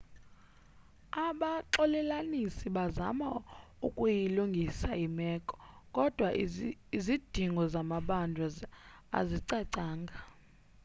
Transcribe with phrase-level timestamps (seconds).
[1.25, 3.27] abaxolelanisi bazama
[3.87, 5.55] ukuyilungisa imeko
[5.95, 6.29] kodwa
[6.97, 8.47] izidingo zamabanjwa
[9.19, 10.15] azicacanga